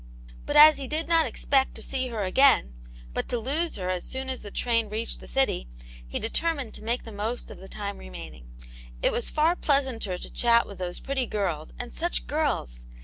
[0.47, 2.73] But as he did not expect to see her again,
[3.13, 5.67] but to lose her a^ soon as the train reached the city,
[6.07, 8.47] he determined to make the most of the time remaining.
[9.03, 12.83] It was far pleasanter to chat with those pretty girls, and such girls